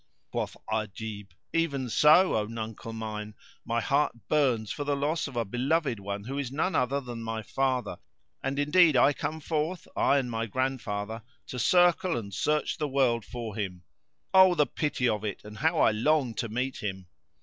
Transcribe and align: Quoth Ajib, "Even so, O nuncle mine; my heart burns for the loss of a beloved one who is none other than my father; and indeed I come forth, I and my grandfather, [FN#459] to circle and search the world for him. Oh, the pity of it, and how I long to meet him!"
Quoth 0.31 0.57
Ajib, 0.71 1.27
"Even 1.53 1.87
so, 1.87 2.35
O 2.35 2.47
nuncle 2.47 2.91
mine; 2.91 3.35
my 3.63 3.79
heart 3.79 4.11
burns 4.27 4.71
for 4.71 4.83
the 4.83 4.95
loss 4.95 5.27
of 5.27 5.35
a 5.35 5.45
beloved 5.45 5.99
one 5.99 6.23
who 6.23 6.39
is 6.39 6.51
none 6.51 6.73
other 6.73 6.99
than 6.99 7.21
my 7.21 7.43
father; 7.43 7.99
and 8.41 8.57
indeed 8.57 8.97
I 8.97 9.13
come 9.13 9.39
forth, 9.39 9.87
I 9.95 10.17
and 10.17 10.31
my 10.31 10.47
grandfather, 10.47 11.21
[FN#459] 11.21 11.45
to 11.49 11.59
circle 11.59 12.17
and 12.17 12.33
search 12.33 12.77
the 12.79 12.87
world 12.87 13.23
for 13.25 13.55
him. 13.55 13.83
Oh, 14.33 14.55
the 14.55 14.65
pity 14.65 15.07
of 15.07 15.23
it, 15.23 15.43
and 15.43 15.59
how 15.59 15.77
I 15.77 15.91
long 15.91 16.33
to 16.37 16.49
meet 16.49 16.77
him!" 16.77 17.05